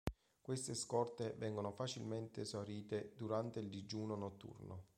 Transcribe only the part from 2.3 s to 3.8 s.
esaurite durante il